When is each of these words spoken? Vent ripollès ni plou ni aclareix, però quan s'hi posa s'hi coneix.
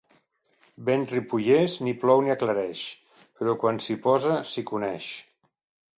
Vent 0.87 1.03
ripollès 1.11 1.75
ni 1.87 1.93
plou 2.05 2.25
ni 2.27 2.35
aclareix, 2.37 2.83
però 3.37 3.57
quan 3.65 3.81
s'hi 3.87 3.99
posa 4.07 4.43
s'hi 4.53 4.65
coneix. 4.71 5.15